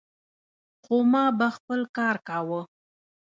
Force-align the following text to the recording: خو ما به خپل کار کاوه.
خو 0.83 0.95
ما 1.11 1.23
به 1.37 1.47
خپل 1.57 1.79
کار 1.97 2.15
کاوه. 2.27 2.61